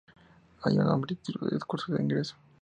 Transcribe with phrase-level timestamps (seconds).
[0.63, 2.35] Año, nombre y título del discurso de ingreso